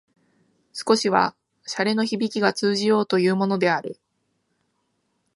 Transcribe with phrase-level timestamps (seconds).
[0.73, 1.35] 少しは
[1.67, 3.99] 洒落のひびきが通じようというものである